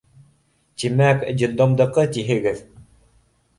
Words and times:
—Тимәк, 0.83 1.27
детдомдыҡы 1.43 2.07
тиһегеҙ. 2.19 2.67